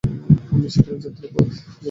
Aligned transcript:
তারা 0.47 0.69
সেখানে 0.75 0.99
যাত্রা 1.03 1.27
করে। 1.33 1.51